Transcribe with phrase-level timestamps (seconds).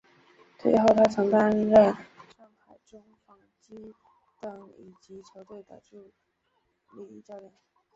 [0.57, 1.93] 退役后他曾经担任上
[2.65, 3.93] 海中纺机
[4.41, 6.11] 等乙级球队的助
[7.07, 7.53] 理教练。